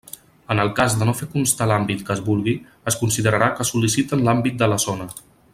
En 0.53 0.61
el 0.61 0.71
cas 0.79 0.95
de 1.01 1.07
no 1.09 1.13
fer 1.19 1.27
constar 1.33 1.67
l'àmbit 1.73 2.01
que 2.09 2.13
es 2.15 2.23
vulgui, 2.29 2.57
es 2.93 2.99
considerarà 3.05 3.53
que 3.61 3.71
sol·liciten 3.73 4.29
l'àmbit 4.31 4.63
de 4.65 4.75
la 4.75 4.85
zona. 4.87 5.13